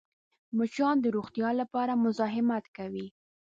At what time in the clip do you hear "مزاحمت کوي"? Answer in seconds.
2.03-3.07